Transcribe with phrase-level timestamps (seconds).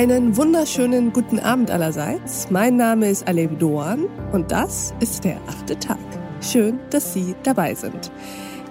[0.00, 2.48] Einen wunderschönen guten Abend allerseits.
[2.48, 5.98] Mein Name ist Alev Doan und das ist der achte Tag.
[6.40, 8.10] Schön, dass Sie dabei sind.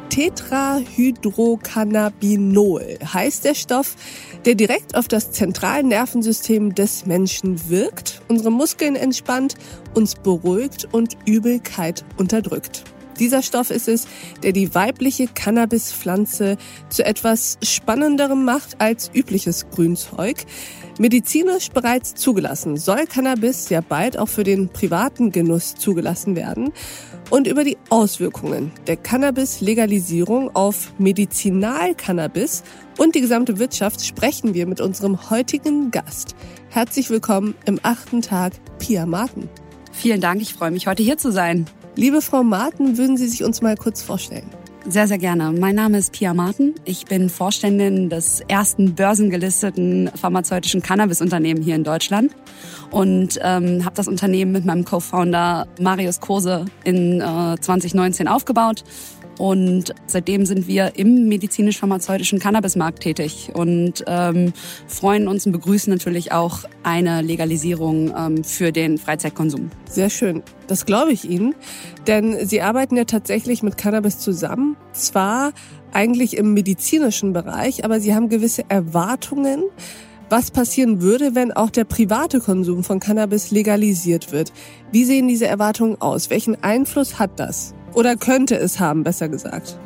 [0.09, 3.95] Tetrahydrocannabinol heißt der Stoff,
[4.45, 9.53] der direkt auf das Zentralnervensystem des Menschen wirkt, unsere Muskeln entspannt,
[9.93, 12.85] uns beruhigt und Übelkeit unterdrückt.
[13.19, 14.07] Dieser Stoff ist es,
[14.43, 16.55] der die weibliche Cannabispflanze
[16.89, 20.45] zu etwas Spannenderem macht als übliches Grünzeug.
[20.99, 26.73] Medizinisch bereits zugelassen soll Cannabis ja bald auch für den privaten Genuss zugelassen werden.
[27.29, 32.63] Und über die Auswirkungen der Cannabis-Legalisierung auf Medizinalcannabis
[32.97, 36.35] und die gesamte Wirtschaft sprechen wir mit unserem heutigen Gast.
[36.67, 39.47] Herzlich willkommen im achten Tag, Pia Martin.
[39.93, 41.65] Vielen Dank, ich freue mich, heute hier zu sein.
[41.95, 44.49] Liebe Frau Martin, würden Sie sich uns mal kurz vorstellen?
[44.89, 45.51] Sehr, sehr gerne.
[45.51, 46.73] Mein Name ist Pia Martin.
[46.83, 52.31] Ich bin Vorständin des ersten börsengelisteten pharmazeutischen Cannabis-Unternehmens hier in Deutschland
[52.89, 58.83] und ähm, habe das Unternehmen mit meinem Co-Founder Marius Kose in äh, 2019 aufgebaut.
[59.39, 64.51] Und seitdem sind wir im medizinisch-pharmazeutischen Cannabismarkt tätig und ähm,
[64.85, 69.71] freuen uns und begrüßen natürlich auch eine Legalisierung ähm, für den Freizeitkonsum.
[69.89, 70.43] Sehr schön.
[70.67, 71.55] Das glaube ich Ihnen.
[72.05, 74.75] Denn Sie arbeiten ja tatsächlich mit Cannabis zusammen.
[74.91, 75.53] Zwar
[75.93, 79.63] eigentlich im medizinischen Bereich, aber Sie haben gewisse Erwartungen
[80.29, 84.53] was passieren würde, wenn auch der private Konsum von Cannabis legalisiert wird.
[84.91, 86.29] Wie sehen diese Erwartungen aus?
[86.29, 87.73] Welchen Einfluss hat das?
[87.93, 89.77] Oder könnte es haben, besser gesagt.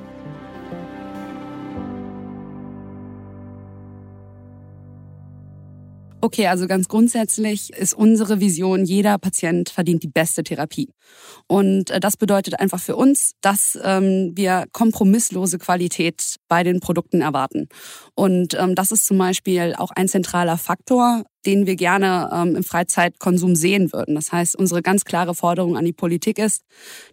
[6.23, 10.93] Okay, also ganz grundsätzlich ist unsere Vision, jeder Patient verdient die beste Therapie.
[11.47, 17.19] Und äh, das bedeutet einfach für uns, dass ähm, wir kompromisslose Qualität bei den Produkten
[17.19, 17.67] erwarten.
[18.15, 22.63] Und ähm, das ist zum Beispiel auch ein zentraler Faktor, den wir gerne ähm, im
[22.63, 24.15] Freizeitkonsum sehen würden.
[24.15, 26.63] Das heißt, unsere ganz klare Forderung an die Politik ist,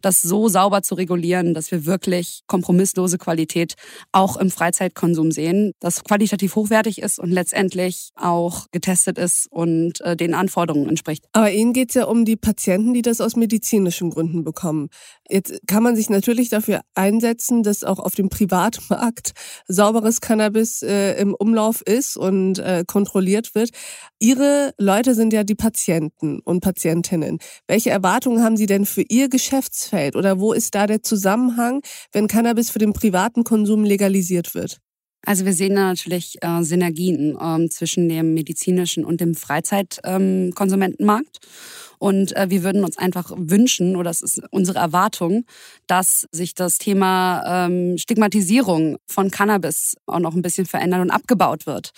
[0.03, 3.75] das so sauber zu regulieren, dass wir wirklich kompromisslose Qualität
[4.13, 10.17] auch im Freizeitkonsum sehen, das qualitativ hochwertig ist und letztendlich auch getestet ist und äh,
[10.17, 11.25] den Anforderungen entspricht.
[11.33, 14.89] Aber Ihnen geht es ja um die Patienten, die das aus medizinischen Gründen bekommen.
[15.31, 19.33] Jetzt kann man sich natürlich dafür einsetzen, dass auch auf dem Privatmarkt
[19.69, 23.71] sauberes Cannabis äh, im Umlauf ist und äh, kontrolliert wird.
[24.19, 27.39] Ihre Leute sind ja die Patienten und Patientinnen.
[27.69, 32.27] Welche Erwartungen haben Sie denn für Ihr Geschäftsfeld oder wo ist da der Zusammenhang, wenn
[32.27, 34.81] Cannabis für den privaten Konsum legalisiert wird?
[35.25, 41.39] Also wir sehen da natürlich äh, Synergien ähm, zwischen dem medizinischen und dem Freizeitkonsumentenmarkt.
[41.43, 41.51] Ähm,
[41.99, 45.45] und äh, wir würden uns einfach wünschen, oder es ist unsere Erwartung,
[45.87, 51.67] dass sich das Thema ähm, Stigmatisierung von Cannabis auch noch ein bisschen verändert und abgebaut
[51.67, 51.93] wird.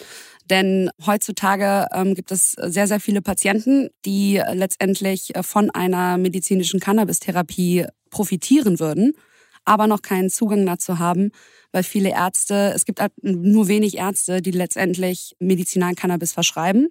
[0.51, 6.81] Denn heutzutage ähm, gibt es sehr, sehr viele Patienten, die letztendlich äh, von einer medizinischen
[6.81, 9.15] Cannabis-Therapie profitieren würden,
[9.65, 11.31] aber noch keinen Zugang dazu haben,
[11.73, 16.89] weil viele Ärzte, es gibt halt nur wenig Ärzte, die letztendlich Medizinalcannabis verschreiben.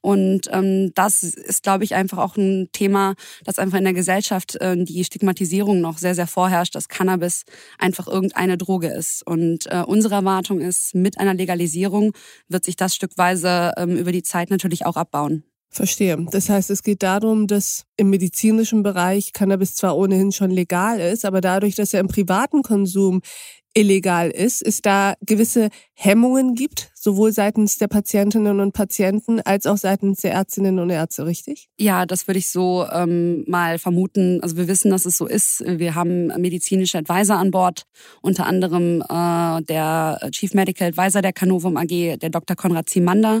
[0.00, 3.14] Und ähm, das ist, glaube ich, einfach auch ein Thema,
[3.44, 7.44] das einfach in der Gesellschaft äh, die Stigmatisierung noch sehr, sehr vorherrscht, dass Cannabis
[7.78, 9.26] einfach irgendeine Droge ist.
[9.26, 12.12] Und äh, unsere Erwartung ist, mit einer Legalisierung
[12.48, 15.44] wird sich das stückweise ähm, über die Zeit natürlich auch abbauen.
[15.74, 16.18] Verstehe.
[16.30, 21.24] Das heißt, es geht darum, dass im medizinischen Bereich Cannabis zwar ohnehin schon legal ist,
[21.24, 23.22] aber dadurch, dass er im privaten Konsum
[23.74, 29.78] illegal ist, es da gewisse Hemmungen gibt, sowohl seitens der Patientinnen und Patienten als auch
[29.78, 31.70] seitens der Ärztinnen und Ärzte, richtig?
[31.78, 34.42] Ja, das würde ich so ähm, mal vermuten.
[34.42, 35.64] Also wir wissen, dass es so ist.
[35.66, 37.86] Wir haben medizinische Advisor an Bord,
[38.20, 42.56] unter anderem äh, der Chief Medical Advisor der Canovum AG, der Dr.
[42.56, 43.40] Konrad Zimander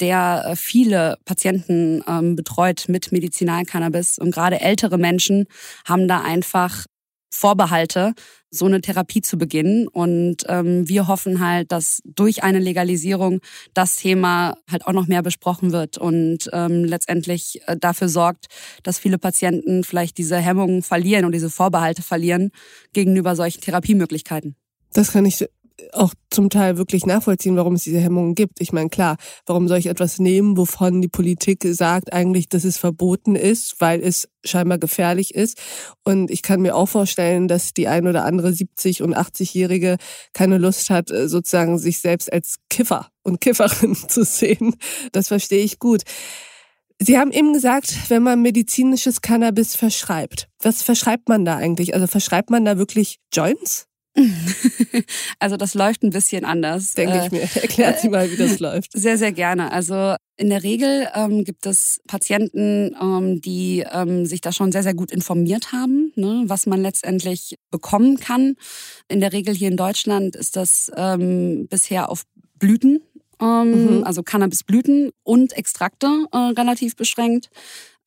[0.00, 5.46] der äh, viele Patienten ähm, betreut mit Medizinalcannabis und gerade ältere Menschen
[5.86, 6.86] haben da einfach
[7.30, 8.14] Vorbehalte,
[8.50, 9.86] so eine Therapie zu beginnen.
[9.86, 13.40] Und ähm, wir hoffen halt, dass durch eine Legalisierung
[13.74, 18.46] das Thema halt auch noch mehr besprochen wird und ähm, letztendlich äh, dafür sorgt,
[18.82, 22.50] dass viele Patienten vielleicht diese Hemmungen verlieren und diese Vorbehalte verlieren
[22.92, 24.56] gegenüber solchen Therapiemöglichkeiten.
[24.94, 25.46] Das kann ich
[25.92, 28.60] auch zum Teil wirklich nachvollziehen, warum es diese Hemmungen gibt.
[28.60, 29.16] Ich meine, klar,
[29.46, 34.02] warum soll ich etwas nehmen, wovon die Politik sagt eigentlich, dass es verboten ist, weil
[34.02, 35.58] es scheinbar gefährlich ist.
[36.04, 39.96] Und ich kann mir auch vorstellen, dass die ein oder andere 70- und 80-Jährige
[40.32, 44.74] keine Lust hat, äh, sozusagen sich selbst als Kiffer und Kifferin zu sehen.
[45.12, 46.02] Das verstehe ich gut.
[47.00, 51.94] Sie haben eben gesagt, wenn man medizinisches Cannabis verschreibt, was verschreibt man da eigentlich?
[51.94, 53.87] Also verschreibt man da wirklich Joints?
[55.38, 56.94] also das läuft ein bisschen anders.
[56.94, 57.42] Denke ich mir.
[57.62, 58.92] Erklärt Sie mal, wie das läuft.
[58.92, 59.72] Sehr, sehr gerne.
[59.72, 64.82] Also in der Regel ähm, gibt es Patienten, ähm, die ähm, sich da schon sehr,
[64.82, 68.54] sehr gut informiert haben, ne, was man letztendlich bekommen kann.
[69.08, 72.22] In der Regel hier in Deutschland ist das ähm, bisher auf
[72.58, 73.00] Blüten
[73.40, 74.04] ähm, mhm.
[74.04, 77.50] also Cannabisblüten und Extrakte äh, relativ beschränkt.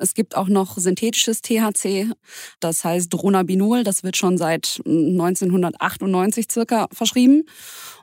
[0.01, 2.11] Es gibt auch noch synthetisches THC,
[2.59, 7.43] das heißt Dronabinol, das wird schon seit 1998 circa verschrieben.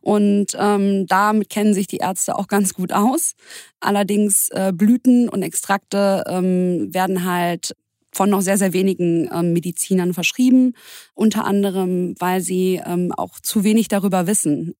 [0.00, 3.34] Und ähm, damit kennen sich die Ärzte auch ganz gut aus.
[3.80, 7.74] Allerdings äh, Blüten und Extrakte ähm, werden halt
[8.12, 10.74] von noch sehr, sehr wenigen ähm, Medizinern verschrieben,
[11.14, 14.74] unter anderem, weil sie ähm, auch zu wenig darüber wissen.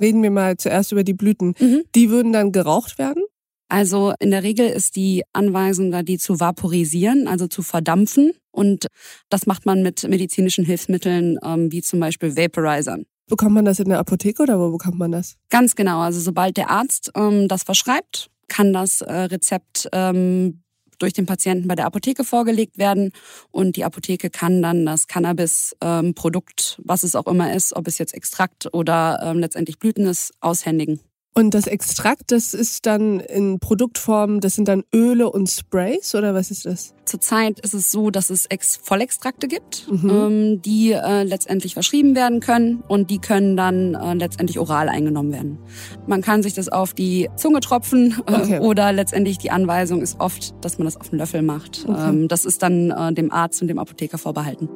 [0.00, 1.54] Reden wir mal zuerst über die Blüten.
[1.58, 1.82] Mhm.
[1.94, 3.22] Die würden dann geraucht werden?
[3.68, 8.32] Also in der Regel ist die Anweisung da, die zu vaporisieren, also zu verdampfen.
[8.52, 8.86] Und
[9.28, 13.04] das macht man mit medizinischen Hilfsmitteln, ähm, wie zum Beispiel Vaporizern.
[13.28, 15.36] Bekommt man das in der Apotheke oder wo bekommt man das?
[15.50, 16.00] Ganz genau.
[16.00, 20.62] Also sobald der Arzt ähm, das verschreibt, kann das äh, Rezept ähm,
[20.98, 23.10] durch den Patienten bei der Apotheke vorgelegt werden
[23.50, 27.98] und die Apotheke kann dann das Cannabis-Produkt, ähm, was es auch immer ist, ob es
[27.98, 31.00] jetzt Extrakt oder ähm, letztendlich Blüten ist, aushändigen.
[31.38, 36.32] Und das Extrakt, das ist dann in Produktform, das sind dann Öle und Sprays oder
[36.32, 36.94] was ist das?
[37.04, 40.10] Zurzeit ist es so, dass es Ex Vollextrakte gibt, mhm.
[40.10, 45.30] ähm, die äh, letztendlich verschrieben werden können und die können dann äh, letztendlich oral eingenommen
[45.30, 45.58] werden.
[46.06, 48.60] Man kann sich das auf die Zunge tropfen äh, okay.
[48.60, 51.84] oder letztendlich die Anweisung ist oft, dass man das auf den Löffel macht.
[51.86, 52.08] Okay.
[52.08, 54.70] Ähm, das ist dann äh, dem Arzt und dem Apotheker vorbehalten.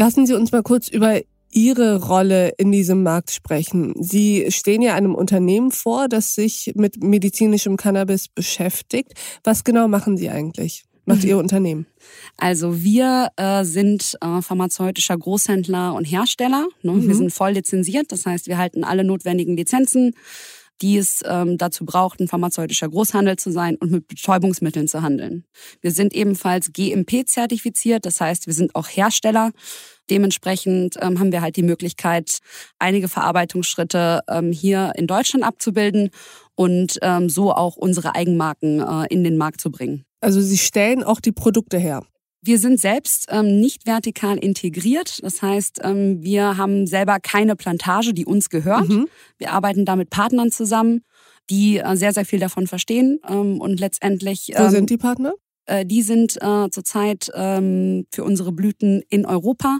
[0.00, 1.20] Lassen Sie uns mal kurz über
[1.52, 3.92] Ihre Rolle in diesem Markt sprechen.
[4.02, 9.12] Sie stehen ja einem Unternehmen vor, das sich mit medizinischem Cannabis beschäftigt.
[9.44, 10.84] Was genau machen Sie eigentlich?
[11.04, 11.86] Macht Ihr Unternehmen?
[12.38, 16.66] Also wir äh, sind äh, pharmazeutischer Großhändler und Hersteller.
[16.80, 16.92] Ne?
[16.92, 17.06] Mhm.
[17.06, 20.14] Wir sind voll lizenziert, das heißt, wir halten alle notwendigen Lizenzen
[20.82, 25.44] die es ähm, dazu braucht, ein pharmazeutischer Großhandel zu sein und mit Betäubungsmitteln zu handeln.
[25.80, 29.52] Wir sind ebenfalls GMP-zertifiziert, das heißt, wir sind auch Hersteller.
[30.08, 32.38] Dementsprechend ähm, haben wir halt die Möglichkeit,
[32.78, 36.10] einige Verarbeitungsschritte ähm, hier in Deutschland abzubilden
[36.54, 40.04] und ähm, so auch unsere Eigenmarken äh, in den Markt zu bringen.
[40.20, 42.02] Also Sie stellen auch die Produkte her.
[42.42, 45.22] Wir sind selbst ähm, nicht vertikal integriert.
[45.22, 48.88] Das heißt, ähm, wir haben selber keine Plantage, die uns gehört.
[48.88, 49.08] Mhm.
[49.38, 51.02] Wir arbeiten da mit Partnern zusammen,
[51.50, 54.52] die äh, sehr, sehr viel davon verstehen ähm, und letztendlich.
[54.56, 55.34] Wo sind die Partner?
[55.70, 59.78] Äh, die sind äh, zurzeit ähm, für unsere Blüten in Europa.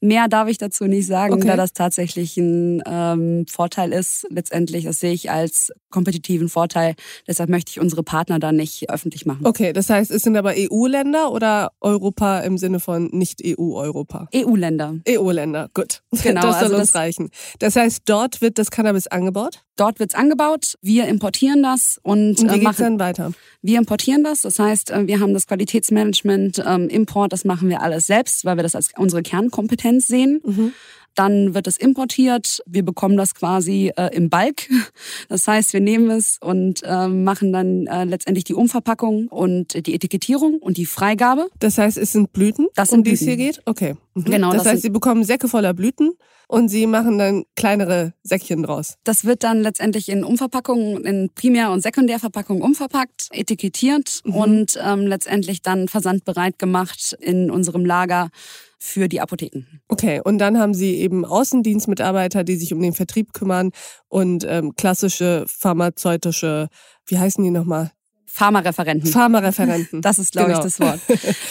[0.00, 1.46] Mehr darf ich dazu nicht sagen, okay.
[1.46, 4.26] da das tatsächlich ein ähm, Vorteil ist.
[4.28, 6.94] Letztendlich, das sehe ich als kompetitiven Vorteil.
[7.26, 9.46] Deshalb möchte ich unsere Partner da nicht öffentlich machen.
[9.46, 14.28] Okay, das heißt, es sind aber EU-Länder oder Europa im Sinne von nicht EU-Europa?
[14.34, 14.96] EU-Länder.
[15.08, 16.02] EU-Länder, gut.
[16.22, 16.42] Genau.
[16.42, 17.30] Das soll also uns das reichen.
[17.60, 19.62] Das heißt, dort wird das Cannabis angebaut?
[19.76, 20.74] Dort wird's angebaut.
[20.82, 23.32] Wir importieren das und, und wie äh, machen, dann weiter?
[23.62, 24.42] Wir importieren das.
[24.42, 28.56] Das heißt, äh, wir haben das Qualitätsmanagement, ähm, Import, das machen wir alles selbst, weil
[28.56, 30.40] wir das als unsere Kernkompetenz sehen.
[30.44, 30.72] Mhm.
[31.16, 32.62] Dann wird es importiert.
[32.66, 34.68] Wir bekommen das quasi äh, im Balk.
[35.28, 39.94] Das heißt, wir nehmen es und äh, machen dann äh, letztendlich die Umverpackung und die
[39.94, 41.48] Etikettierung und die Freigabe.
[41.60, 43.60] Das heißt, es sind Blüten, das sind um die es hier geht?
[43.66, 43.94] Okay.
[44.14, 44.24] Mhm.
[44.24, 44.52] Genau.
[44.52, 46.12] Das, das heißt, Sie bekommen Säcke voller Blüten
[46.48, 48.96] und Sie machen dann kleinere Säckchen draus.
[49.04, 54.34] Das wird dann letztendlich in Umverpackungen, in Primär- und Sekundärverpackungen umverpackt, etikettiert mhm.
[54.34, 58.30] und ähm, letztendlich dann versandbereit gemacht in unserem Lager
[58.78, 59.66] für die Apotheken.
[59.88, 63.70] Okay, und dann haben Sie eben Außendienstmitarbeiter, die sich um den Vertrieb kümmern
[64.08, 66.68] und ähm, klassische pharmazeutische,
[67.06, 67.92] wie heißen die nochmal?
[68.32, 69.10] Pharmareferenten.
[69.10, 70.00] Pharmareferenten.
[70.10, 70.58] Das ist, glaube genau.
[70.58, 71.00] ich, das Wort.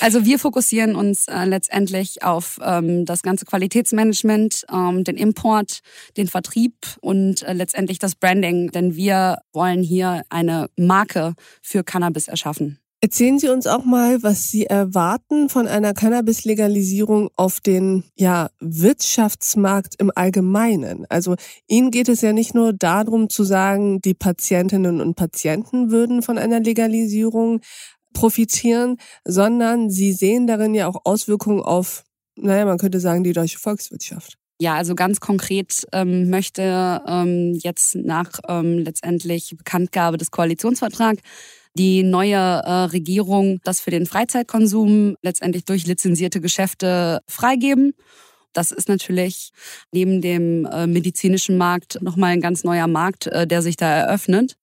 [0.02, 5.80] Also wir fokussieren uns äh, letztendlich auf ähm, das ganze Qualitätsmanagement, ähm, den Import,
[6.18, 12.28] den Vertrieb und äh, letztendlich das Branding, denn wir wollen hier eine Marke für Cannabis
[12.28, 12.80] erschaffen.
[13.02, 19.96] Erzählen Sie uns auch mal, was Sie erwarten von einer Cannabis-Legalisierung auf den ja, Wirtschaftsmarkt
[20.00, 21.06] im Allgemeinen.
[21.08, 21.36] Also
[21.70, 26.38] Ihnen geht es ja nicht nur darum zu sagen, die Patientinnen und Patienten würden von
[26.38, 27.62] einer Legalisierung
[28.12, 32.04] profitieren, sondern Sie sehen darin ja auch Auswirkungen auf,
[32.36, 34.38] naja, man könnte sagen, die deutsche Volkswirtschaft.
[34.62, 41.22] Ja, also ganz konkret ähm, möchte ähm, jetzt nach ähm, letztendlich Bekanntgabe des Koalitionsvertrags
[41.80, 47.94] die neue äh, Regierung das für den Freizeitkonsum letztendlich durch lizenzierte Geschäfte freigeben.
[48.52, 49.52] Das ist natürlich
[49.94, 54.58] neben dem äh, medizinischen Markt nochmal ein ganz neuer Markt, äh, der sich da eröffnet.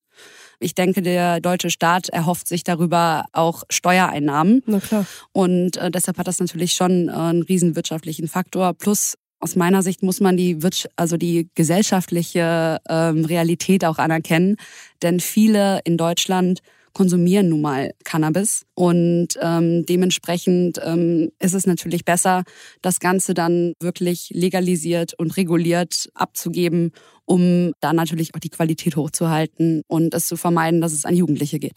[0.61, 4.63] Ich denke, der deutsche Staat erhofft sich darüber auch Steuereinnahmen.
[4.67, 5.07] Na klar.
[5.33, 8.75] Und äh, deshalb hat das natürlich schon äh, einen riesen wirtschaftlichen Faktor.
[8.75, 10.59] Plus aus meiner Sicht muss man die,
[10.97, 14.57] also die gesellschaftliche ähm, Realität auch anerkennen.
[15.03, 16.61] Denn viele in Deutschland
[16.97, 18.65] konsumieren nun mal Cannabis.
[18.75, 22.45] Und ähm, dementsprechend ähm, ist es natürlich besser,
[22.81, 26.93] das Ganze dann wirklich legalisiert und reguliert abzugeben,
[27.27, 31.59] um da natürlich auch die Qualität hochzuhalten und es zu vermeiden, dass es an Jugendliche
[31.59, 31.77] geht.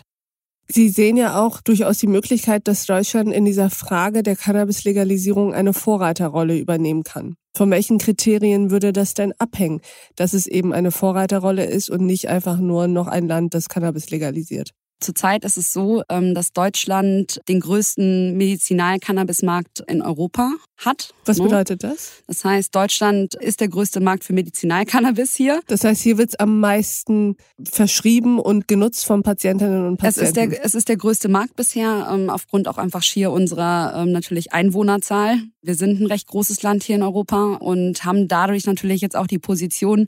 [0.69, 5.73] Sie sehen ja auch durchaus die Möglichkeit, dass Deutschland in dieser Frage der Cannabis-Legalisierung eine
[5.73, 7.35] Vorreiterrolle übernehmen kann.
[7.57, 9.81] Von welchen Kriterien würde das denn abhängen,
[10.15, 14.11] dass es eben eine Vorreiterrolle ist und nicht einfach nur noch ein Land, das Cannabis
[14.11, 14.71] legalisiert?
[14.99, 21.13] Zurzeit ist es so, ähm, dass Deutschland den größten Medizinal-Cannabis-Markt in Europa hat.
[21.25, 21.45] Was ne?
[21.45, 22.23] bedeutet das?
[22.27, 25.61] Das heißt, Deutschland ist der größte Markt für Medizinal-Cannabis hier.
[25.67, 30.21] Das heißt, hier wird es am meisten verschrieben und genutzt von Patientinnen und Patienten.
[30.21, 33.93] Es ist der, es ist der größte Markt bisher, ähm, aufgrund auch einfach schier unserer
[33.95, 35.37] ähm, natürlich Einwohnerzahl.
[35.61, 39.27] Wir sind ein recht großes Land hier in Europa und haben dadurch natürlich jetzt auch
[39.27, 40.07] die Position,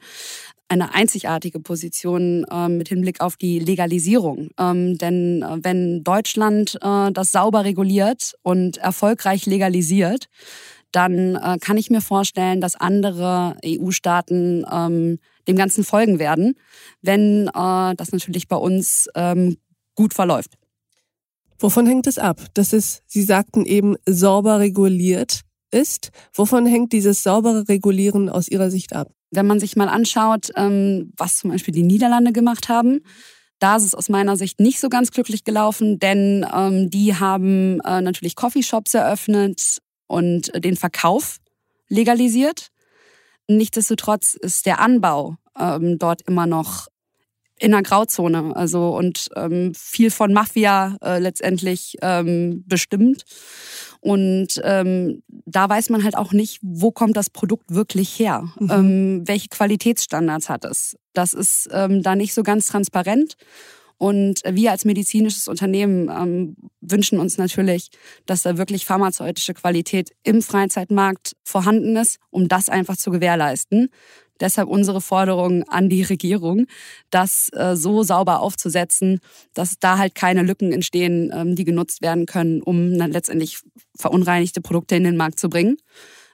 [0.71, 4.49] eine einzigartige Position äh, mit Hinblick auf die Legalisierung.
[4.57, 10.27] Ähm, denn äh, wenn Deutschland äh, das sauber reguliert und erfolgreich legalisiert,
[10.93, 16.55] dann äh, kann ich mir vorstellen, dass andere EU-Staaten ähm, dem Ganzen folgen werden,
[17.01, 19.57] wenn äh, das natürlich bei uns ähm,
[19.95, 20.53] gut verläuft.
[21.59, 22.39] Wovon hängt es ab?
[22.53, 26.11] Dass es, Sie sagten eben, sauber reguliert ist.
[26.33, 29.11] Wovon hängt dieses saubere Regulieren aus Ihrer Sicht ab?
[29.31, 33.01] Wenn man sich mal anschaut, ähm, was zum Beispiel die Niederlande gemacht haben,
[33.59, 37.79] da ist es aus meiner Sicht nicht so ganz glücklich gelaufen, denn ähm, die haben
[37.81, 41.37] äh, natürlich Coffeeshops eröffnet und den Verkauf
[41.87, 42.69] legalisiert.
[43.47, 46.87] Nichtsdestotrotz ist der Anbau ähm, dort immer noch
[47.61, 53.23] in einer Grauzone, also und ähm, viel von Mafia äh, letztendlich ähm, bestimmt.
[53.99, 58.51] Und ähm, da weiß man halt auch nicht, wo kommt das Produkt wirklich her?
[58.59, 58.71] Mhm.
[58.71, 60.97] Ähm, welche Qualitätsstandards hat es?
[61.13, 63.37] Das ist ähm, da nicht so ganz transparent.
[63.99, 67.91] Und wir als medizinisches Unternehmen ähm, wünschen uns natürlich,
[68.25, 73.89] dass da wirklich pharmazeutische Qualität im Freizeitmarkt vorhanden ist, um das einfach zu gewährleisten.
[74.41, 76.65] Deshalb unsere Forderung an die Regierung,
[77.11, 79.19] das äh, so sauber aufzusetzen,
[79.53, 83.59] dass da halt keine Lücken entstehen, ähm, die genutzt werden können, um dann letztendlich
[83.95, 85.77] verunreinigte Produkte in den Markt zu bringen.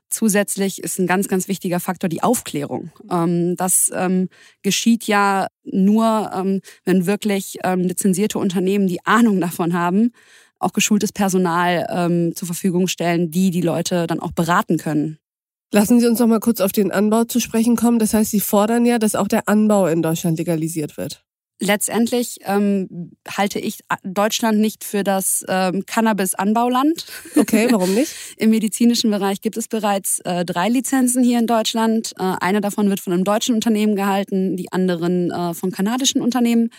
[0.10, 2.92] Zusätzlich ist ein ganz, ganz wichtiger Faktor die Aufklärung.
[3.12, 4.30] Ähm, das ähm,
[4.62, 10.14] geschieht ja nur, wenn wirklich lizenzierte Unternehmen, die Ahnung davon haben,
[10.60, 15.20] auch geschultes Personal zur Verfügung stellen, die die Leute dann auch beraten können.
[15.72, 18.00] Lassen Sie uns noch mal kurz auf den Anbau zu sprechen kommen.
[18.00, 21.24] Das heißt, Sie fordern ja, dass auch der Anbau in Deutschland legalisiert wird.
[21.60, 27.06] Letztendlich ähm, halte ich Deutschland nicht für das ähm, Cannabis-Anbauland.
[27.36, 28.14] Okay, warum nicht?
[28.38, 32.14] Im medizinischen Bereich gibt es bereits äh, drei Lizenzen hier in Deutschland.
[32.20, 36.70] Äh, eine davon wird von einem deutschen Unternehmen gehalten, die anderen äh, von kanadischen Unternehmen.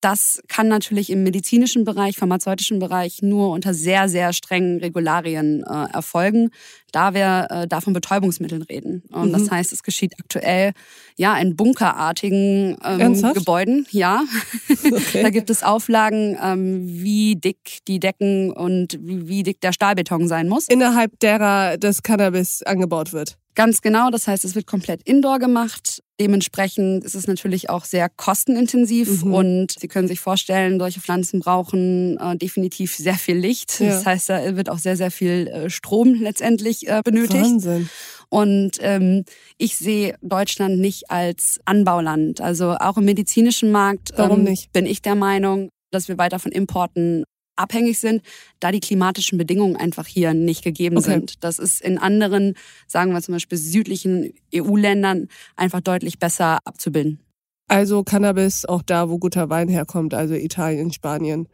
[0.00, 5.92] Das kann natürlich im medizinischen Bereich, pharmazeutischen Bereich nur unter sehr, sehr strengen Regularien äh,
[5.92, 6.50] erfolgen,
[6.94, 9.02] da wir äh, da von Betäubungsmitteln reden.
[9.10, 9.32] Und mhm.
[9.32, 10.72] Das heißt, es geschieht aktuell
[11.16, 13.86] ja in bunkerartigen ähm, Gebäuden.
[13.90, 14.22] Ja,
[14.84, 15.22] okay.
[15.22, 20.28] da gibt es Auflagen, ähm, wie dick die Decken und wie, wie dick der Stahlbeton
[20.28, 20.68] sein muss.
[20.68, 23.36] Innerhalb derer das Cannabis angebaut wird.
[23.54, 26.02] Ganz genau, das heißt, es wird komplett indoor gemacht.
[26.20, 29.34] Dementsprechend ist es natürlich auch sehr kostenintensiv mhm.
[29.34, 33.80] und Sie können sich vorstellen, solche Pflanzen brauchen äh, definitiv sehr viel Licht.
[33.80, 33.88] Ja.
[33.88, 37.44] Das heißt, da wird auch sehr, sehr viel äh, Strom letztendlich äh, benötigt.
[37.44, 37.88] Wahnsinn.
[38.28, 39.24] Und ähm,
[39.58, 42.40] ich sehe Deutschland nicht als Anbauland.
[42.40, 47.24] Also auch im medizinischen Markt ähm, bin ich der Meinung, dass wir weiter von Importen
[47.56, 48.22] abhängig sind,
[48.60, 51.12] da die klimatischen Bedingungen einfach hier nicht gegeben okay.
[51.12, 51.44] sind.
[51.44, 52.54] Das ist in anderen,
[52.86, 57.20] sagen wir zum Beispiel südlichen EU-Ländern, einfach deutlich besser abzubilden.
[57.68, 61.48] Also Cannabis auch da, wo guter Wein herkommt, also Italien, Spanien,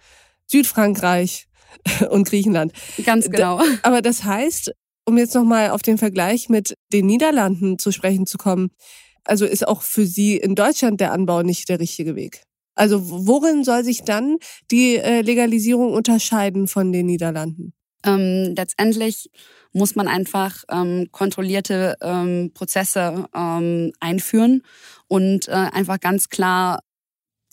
[0.47, 1.47] Südfrankreich
[2.11, 2.73] und Griechenland.
[3.05, 3.61] Ganz genau.
[3.83, 4.73] Aber das heißt,
[5.11, 8.71] um jetzt nochmal auf den Vergleich mit den Niederlanden zu sprechen zu kommen,
[9.25, 12.45] also ist auch für Sie in Deutschland der Anbau nicht der richtige Weg.
[12.75, 14.39] Also worin soll sich dann
[14.71, 17.75] die äh, Legalisierung unterscheiden von den Niederlanden?
[18.07, 19.31] Ähm, letztendlich
[19.73, 24.63] muss man einfach ähm, kontrollierte ähm, Prozesse ähm, einführen
[25.09, 26.81] und äh, einfach ganz klar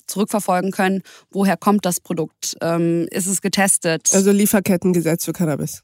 [0.07, 4.09] zurückverfolgen können, woher kommt das Produkt, ähm, ist es getestet.
[4.13, 5.83] Also Lieferkettengesetz für Cannabis.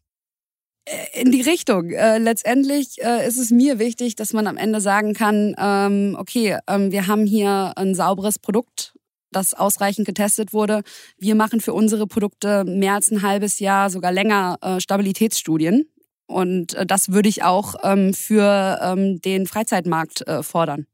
[0.85, 1.91] Äh, in die Richtung.
[1.91, 6.57] Äh, letztendlich äh, ist es mir wichtig, dass man am Ende sagen kann, ähm, okay,
[6.67, 8.93] ähm, wir haben hier ein sauberes Produkt,
[9.31, 10.83] das ausreichend getestet wurde.
[11.17, 15.89] Wir machen für unsere Produkte mehr als ein halbes Jahr, sogar länger äh, Stabilitätsstudien.
[16.27, 20.85] Und äh, das würde ich auch ähm, für ähm, den Freizeitmarkt äh, fordern.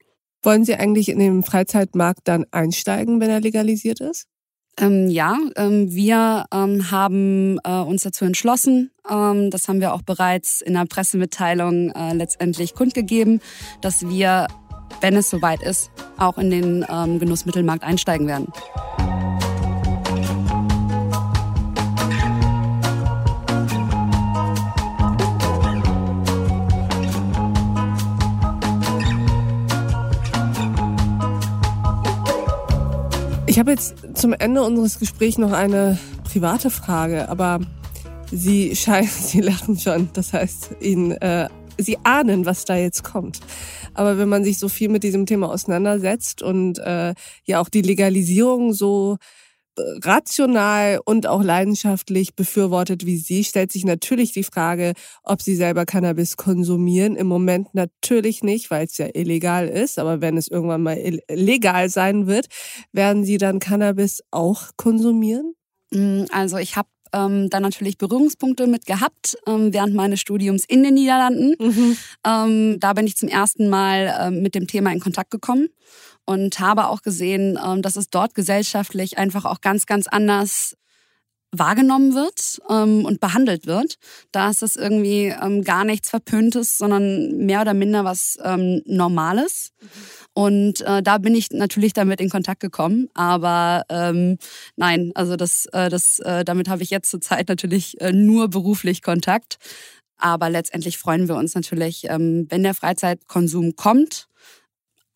[0.41, 4.27] Wollen Sie eigentlich in den Freizeitmarkt dann einsteigen, wenn er legalisiert ist?
[4.77, 10.01] Ähm, ja, ähm, wir ähm, haben äh, uns dazu entschlossen, ähm, das haben wir auch
[10.01, 13.41] bereits in der Pressemitteilung äh, letztendlich kundgegeben,
[13.81, 14.47] dass wir,
[15.01, 18.47] wenn es soweit ist, auch in den ähm, Genussmittelmarkt einsteigen werden.
[33.59, 37.59] Ich habe jetzt zum Ende unseres Gesprächs noch eine private Frage, aber
[38.31, 40.07] Sie scheinen, Sie lachen schon.
[40.13, 43.41] Das heißt, Ihnen, äh, Sie ahnen, was da jetzt kommt.
[43.93, 47.13] Aber wenn man sich so viel mit diesem Thema auseinandersetzt und äh,
[47.43, 49.17] ja auch die Legalisierung so
[50.03, 54.93] rational und auch leidenschaftlich befürwortet wie Sie, stellt sich natürlich die Frage,
[55.23, 57.15] ob Sie selber Cannabis konsumieren.
[57.15, 59.99] Im Moment natürlich nicht, weil es ja illegal ist.
[59.99, 62.47] Aber wenn es irgendwann mal legal sein wird,
[62.91, 65.53] werden Sie dann Cannabis auch konsumieren?
[65.91, 70.83] Mm, also ich habe ähm, da natürlich Berührungspunkte mit gehabt ähm, während meines Studiums in
[70.83, 71.55] den Niederlanden.
[71.59, 71.97] Mhm.
[72.25, 75.69] Ähm, da bin ich zum ersten Mal ähm, mit dem Thema in Kontakt gekommen
[76.29, 80.77] und habe auch gesehen, ähm, dass es dort gesellschaftlich einfach auch ganz, ganz anders
[81.51, 83.95] wahrgenommen wird ähm, und behandelt wird.
[84.31, 89.71] Da ist das irgendwie ähm, gar nichts Verpöntes, sondern mehr oder minder was ähm, Normales.
[89.81, 89.87] Mhm.
[90.33, 93.09] Und äh, da bin ich natürlich damit in Kontakt gekommen.
[93.15, 94.37] Aber ähm,
[94.75, 99.01] nein, also das, äh, das, äh, damit habe ich jetzt zurzeit natürlich äh, nur beruflich
[99.01, 99.57] Kontakt.
[100.17, 104.29] Aber letztendlich freuen wir uns natürlich, ähm, wenn der Freizeitkonsum kommt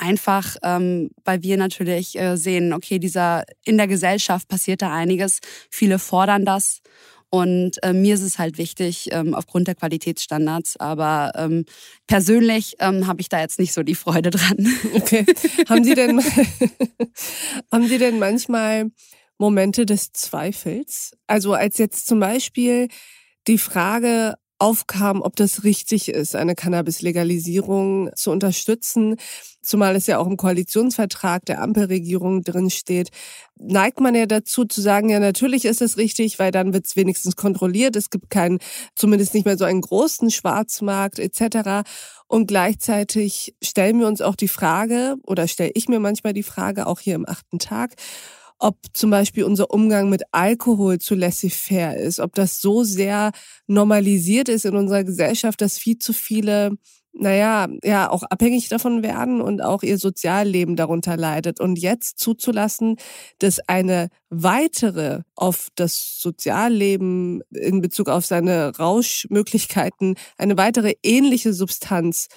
[0.04, 5.40] Einfach, ähm, weil wir natürlich äh, sehen, okay, dieser in der Gesellschaft passiert da einiges.
[5.72, 6.82] Viele fordern das.
[7.30, 10.76] Und äh, mir ist es halt wichtig, ähm, aufgrund der Qualitätsstandards.
[10.76, 11.64] Aber ähm,
[12.06, 14.58] persönlich ähm, habe ich da jetzt nicht so die Freude dran.
[14.94, 15.26] Okay.
[15.70, 16.20] haben Sie denn,
[17.72, 18.92] haben Sie denn manchmal
[19.38, 21.14] Momente des Zweifels?
[21.28, 22.90] Also als jetzt zum Beispiel
[23.48, 29.18] die Frage aufkam, ob das richtig ist, eine Cannabis-Legalisierung zu unterstützen,
[29.62, 33.10] zumal es ja auch im Koalitionsvertrag der Ampelregierung drin steht,
[33.60, 36.96] neigt man ja dazu zu sagen, ja natürlich ist es richtig, weil dann wird es
[36.96, 38.60] wenigstens kontrolliert, es gibt keinen,
[38.96, 41.86] zumindest nicht mehr so einen großen Schwarzmarkt etc.
[42.28, 46.88] Und gleichzeitig stellen wir uns auch die Frage, oder stelle ich mir manchmal die Frage,
[46.88, 47.96] auch hier im achten Tag,
[48.64, 53.32] ob zum Beispiel unser Umgang mit Alkohol zu laissez-faire ist, ob das so sehr
[53.68, 56.78] normalisiert ist in unserer Gesellschaft, dass viel zu viele
[57.16, 61.60] naja, ja, auch abhängig davon werden und auch ihr Sozialleben darunter leidet.
[61.60, 62.96] Und jetzt zuzulassen,
[63.38, 72.30] dass eine weitere auf das Sozialleben in Bezug auf seine Rauschmöglichkeiten, eine weitere ähnliche Substanz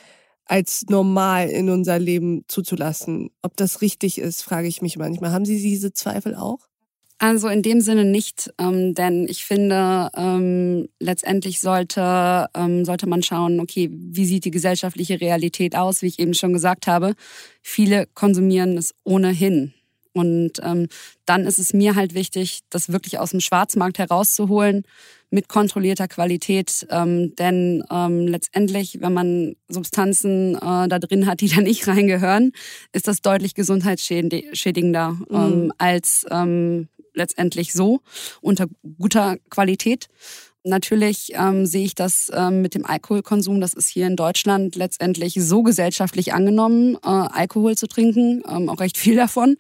[0.46, 3.30] als normal in unser Leben zuzulassen.
[3.42, 5.32] Ob das richtig ist, frage ich mich manchmal.
[5.32, 6.60] Haben Sie diese Zweifel auch?
[7.18, 13.22] Also in dem Sinne nicht, ähm, denn ich finde, ähm, letztendlich sollte, ähm, sollte man
[13.22, 17.14] schauen, okay, wie sieht die gesellschaftliche Realität aus, wie ich eben schon gesagt habe.
[17.62, 19.72] Viele konsumieren es ohnehin.
[20.16, 20.88] Und ähm,
[21.26, 24.84] dann ist es mir halt wichtig, das wirklich aus dem Schwarzmarkt herauszuholen
[25.30, 26.86] mit kontrollierter Qualität.
[26.90, 32.52] Ähm, denn ähm, letztendlich, wenn man Substanzen äh, da drin hat, die da nicht reingehören,
[32.92, 35.26] ist das deutlich gesundheitsschädigender mhm.
[35.30, 38.00] ähm, als ähm, letztendlich so
[38.40, 38.66] unter
[38.98, 40.08] guter Qualität.
[40.68, 43.60] Natürlich ähm, sehe ich das ähm, mit dem Alkoholkonsum.
[43.60, 48.80] Das ist hier in Deutschland letztendlich so gesellschaftlich angenommen, äh, Alkohol zu trinken, ähm, auch
[48.80, 49.58] recht viel davon.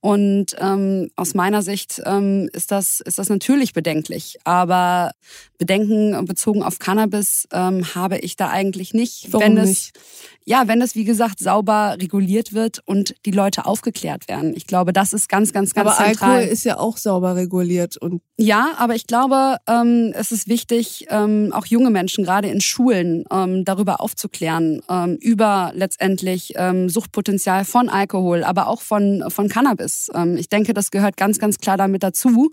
[0.00, 4.38] Und ähm, aus meiner Sicht ähm, ist das ist das natürlich bedenklich.
[4.44, 5.10] Aber
[5.58, 9.30] Bedenken bezogen auf Cannabis ähm, habe ich da eigentlich nicht.
[9.32, 10.00] Warum wenn es, nicht?
[10.46, 14.54] Ja, wenn es wie gesagt sauber reguliert wird und die Leute aufgeklärt werden.
[14.56, 16.28] Ich glaube, das ist ganz, ganz, ganz aber zentral.
[16.30, 20.37] Aber Alkohol ist ja auch sauber reguliert und ja, aber ich glaube, ähm, es ist
[20.46, 26.88] wichtig, ähm, auch junge Menschen gerade in Schulen ähm, darüber aufzuklären ähm, über letztendlich ähm,
[26.88, 30.10] Suchtpotenzial von Alkohol, aber auch von von Cannabis.
[30.14, 32.50] Ähm, ich denke, das gehört ganz, ganz klar damit dazu.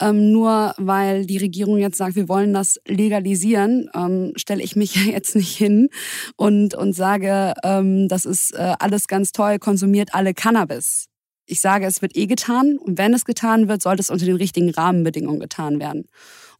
[0.00, 4.94] Ähm, nur weil die Regierung jetzt sagt, wir wollen das legalisieren, ähm, stelle ich mich
[4.94, 5.90] ja jetzt nicht hin
[6.36, 11.06] und, und sage, ähm, das ist äh, alles ganz toll, konsumiert alle Cannabis.
[11.46, 12.78] ich sage, es wird eh getan.
[12.78, 16.06] Und wenn es getan wird, sollte es unter den richtigen Rahmenbedingungen getan werden.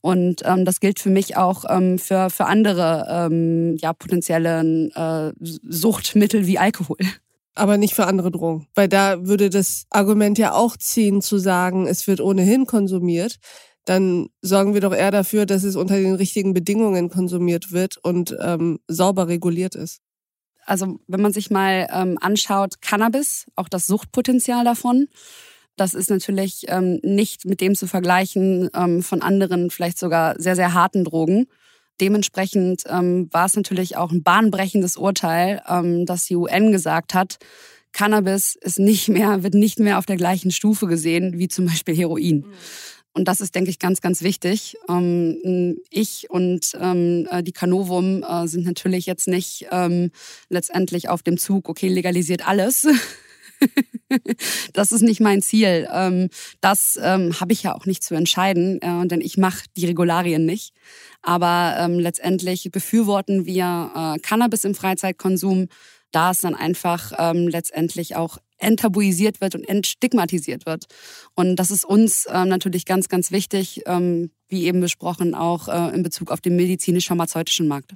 [0.03, 5.33] Und ähm, das gilt für mich auch ähm, für, für andere ähm, ja, potenzielle äh,
[5.41, 6.97] Suchtmittel wie Alkohol.
[7.55, 8.67] Aber nicht für andere Drogen.
[8.75, 13.37] Weil da würde das Argument ja auch ziehen, zu sagen, es wird ohnehin konsumiert.
[13.85, 18.37] Dann sorgen wir doch eher dafür, dass es unter den richtigen Bedingungen konsumiert wird und
[18.41, 20.01] ähm, sauber reguliert ist.
[20.65, 25.09] Also wenn man sich mal ähm, anschaut, Cannabis, auch das Suchtpotenzial davon,
[25.77, 30.57] das ist natürlich ähm, nicht mit dem zu vergleichen ähm, von anderen, vielleicht sogar sehr,
[30.57, 31.47] sehr harten Drogen.
[32.01, 37.39] Dementsprechend ähm, war es natürlich auch ein bahnbrechendes Urteil, ähm, dass die UN gesagt hat,
[37.93, 41.97] Cannabis ist nicht mehr, wird nicht mehr auf der gleichen Stufe gesehen wie zum Beispiel
[41.97, 42.39] Heroin.
[42.39, 42.45] Mhm.
[43.13, 44.77] Und das ist, denke ich, ganz, ganz wichtig.
[44.89, 50.11] Ähm, ich und ähm, äh, die Canovum äh, sind natürlich jetzt nicht ähm,
[50.49, 52.87] letztendlich auf dem Zug, okay, legalisiert alles,
[54.73, 55.89] das ist nicht mein Ziel.
[55.93, 56.29] Ähm,
[56.61, 60.45] das ähm, habe ich ja auch nicht zu entscheiden, äh, denn ich mache die Regularien
[60.45, 60.75] nicht.
[61.23, 65.69] Aber ähm, letztendlich befürworten wir äh, Cannabis im Freizeitkonsum,
[66.13, 70.87] da es dann einfach letztendlich auch enttabuisiert wird und entstigmatisiert wird.
[71.37, 73.85] Und das ist uns natürlich ganz, ganz wichtig,
[74.51, 77.95] wie eben besprochen, auch äh, in Bezug auf den medizinisch-pharmazeutischen Markt.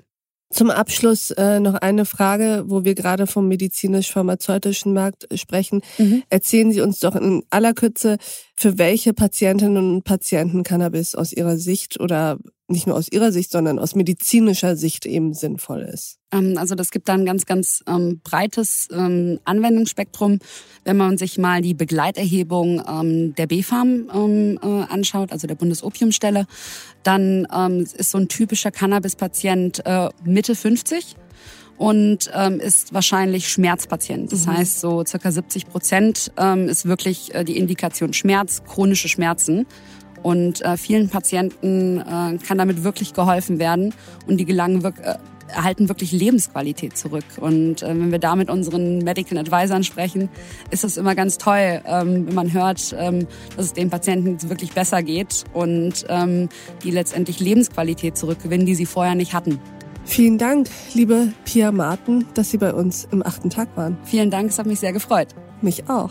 [0.50, 5.82] Zum Abschluss äh, noch eine Frage, wo wir gerade vom medizinisch-pharmazeutischen Markt sprechen.
[5.98, 6.22] Mhm.
[6.28, 8.18] Erzählen Sie uns doch in aller Kürze,
[8.56, 13.50] für welche Patientinnen und Patienten Cannabis aus Ihrer Sicht oder nicht nur aus Ihrer Sicht,
[13.50, 16.18] sondern aus medizinischer Sicht eben sinnvoll ist?
[16.32, 20.38] Ähm, also das gibt da ein ganz, ganz ähm, breites ähm, Anwendungsspektrum.
[20.84, 26.46] Wenn man sich mal die Begleiterhebung ähm, der BfArM ähm, äh, anschaut, also der Bundesopiumstelle,
[27.02, 31.16] dann ähm, ist so ein typischer Cannabis-Patient äh, Mitte 50
[31.76, 34.32] und ähm, ist wahrscheinlich Schmerzpatient.
[34.32, 34.56] Das mhm.
[34.56, 39.66] heißt, so circa 70 Prozent ähm, ist wirklich äh, die Indikation Schmerz, chronische Schmerzen.
[40.24, 43.94] Und äh, vielen Patienten äh, kann damit wirklich geholfen werden
[44.26, 45.16] und die gelangen wirklich, äh,
[45.48, 47.26] erhalten wirklich Lebensqualität zurück.
[47.38, 50.30] Und äh, wenn wir da mit unseren Medical Advisern sprechen,
[50.70, 54.72] ist das immer ganz toll, ähm, wenn man hört, ähm, dass es den Patienten wirklich
[54.72, 56.48] besser geht und ähm,
[56.82, 59.60] die letztendlich Lebensqualität zurückgewinnen, die sie vorher nicht hatten.
[60.06, 63.98] Vielen Dank, liebe Pia Marten, dass Sie bei uns im achten Tag waren.
[64.04, 65.28] Vielen Dank, es hat mich sehr gefreut.
[65.60, 66.10] Mich auch.